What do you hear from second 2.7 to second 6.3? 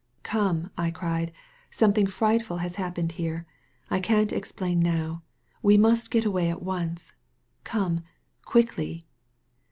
hap pened here. I can't explain now. We must get